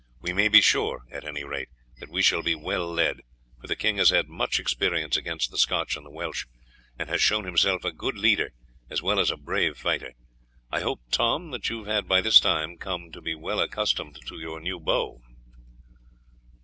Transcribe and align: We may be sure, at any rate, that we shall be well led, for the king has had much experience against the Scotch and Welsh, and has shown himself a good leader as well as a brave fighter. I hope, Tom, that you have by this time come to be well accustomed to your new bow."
We 0.19 0.33
may 0.33 0.47
be 0.47 0.61
sure, 0.61 1.03
at 1.11 1.25
any 1.25 1.43
rate, 1.43 1.69
that 1.99 2.09
we 2.09 2.23
shall 2.23 2.41
be 2.41 2.55
well 2.55 2.91
led, 2.91 3.21
for 3.61 3.67
the 3.67 3.75
king 3.75 3.97
has 3.97 4.09
had 4.09 4.27
much 4.27 4.59
experience 4.59 5.15
against 5.15 5.51
the 5.51 5.59
Scotch 5.59 5.95
and 5.95 6.11
Welsh, 6.11 6.45
and 6.97 7.07
has 7.07 7.21
shown 7.21 7.43
himself 7.45 7.83
a 7.85 7.91
good 7.91 8.17
leader 8.17 8.51
as 8.89 9.03
well 9.03 9.19
as 9.19 9.29
a 9.29 9.37
brave 9.37 9.77
fighter. 9.77 10.13
I 10.71 10.79
hope, 10.79 11.01
Tom, 11.11 11.51
that 11.51 11.69
you 11.69 11.83
have 11.83 12.07
by 12.07 12.19
this 12.19 12.39
time 12.39 12.77
come 12.77 13.11
to 13.11 13.21
be 13.21 13.35
well 13.35 13.59
accustomed 13.59 14.17
to 14.25 14.39
your 14.39 14.59
new 14.59 14.79
bow." 14.79 15.21